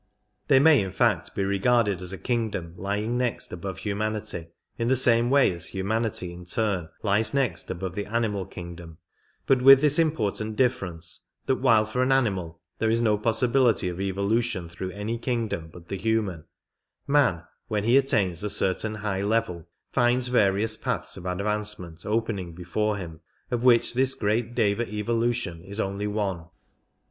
[0.47, 4.47] They may, in fact, be regarded as a kingdom lying next al)ove humanity,
[4.79, 8.97] in the same way as humanity in turn lies next above the animal kingdom,
[9.45, 14.01] but with this important difference, that while for an animal there is no possibility of
[14.01, 16.45] evolution through any kingdom but the human,
[17.05, 22.97] man, when he attains a certain high level, finds various paths of advancement opening before
[22.97, 23.19] him,
[23.51, 26.45] of which this great Deva evolution is only one.